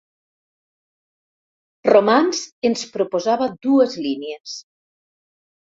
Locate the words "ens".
2.71-2.87